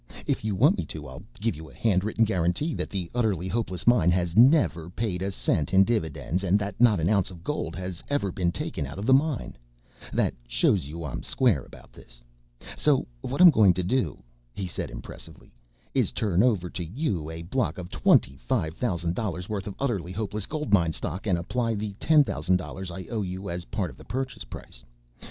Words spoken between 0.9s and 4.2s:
I'll give you a written guarantee that the Utterly Hopeless Mine